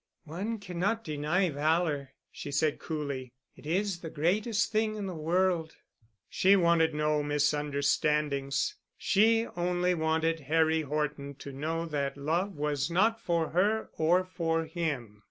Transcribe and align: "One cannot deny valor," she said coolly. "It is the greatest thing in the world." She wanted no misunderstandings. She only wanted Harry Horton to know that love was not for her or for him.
"One 0.25 0.57
cannot 0.57 1.03
deny 1.03 1.51
valor," 1.51 2.13
she 2.31 2.51
said 2.51 2.79
coolly. 2.79 3.33
"It 3.55 3.67
is 3.67 3.99
the 3.99 4.09
greatest 4.09 4.71
thing 4.71 4.95
in 4.95 5.05
the 5.05 5.13
world." 5.13 5.75
She 6.27 6.55
wanted 6.55 6.95
no 6.95 7.21
misunderstandings. 7.21 8.73
She 8.97 9.45
only 9.55 9.93
wanted 9.93 10.39
Harry 10.39 10.81
Horton 10.81 11.35
to 11.35 11.51
know 11.51 11.85
that 11.85 12.17
love 12.17 12.55
was 12.55 12.89
not 12.89 13.21
for 13.21 13.49
her 13.49 13.91
or 13.95 14.23
for 14.23 14.65
him. 14.65 15.19